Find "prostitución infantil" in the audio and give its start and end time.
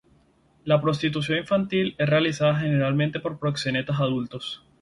0.81-1.93